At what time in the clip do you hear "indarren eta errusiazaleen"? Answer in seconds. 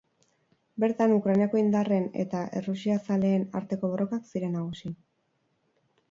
1.63-3.45